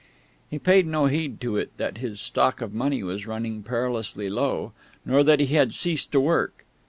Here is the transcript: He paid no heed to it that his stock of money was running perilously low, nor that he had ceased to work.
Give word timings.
He 0.49 0.57
paid 0.57 0.87
no 0.87 1.05
heed 1.05 1.39
to 1.41 1.57
it 1.57 1.69
that 1.77 1.99
his 1.99 2.19
stock 2.19 2.59
of 2.59 2.73
money 2.73 3.03
was 3.03 3.27
running 3.27 3.61
perilously 3.61 4.31
low, 4.31 4.71
nor 5.05 5.23
that 5.23 5.39
he 5.39 5.45
had 5.53 5.75
ceased 5.75 6.11
to 6.13 6.19
work. 6.19 6.65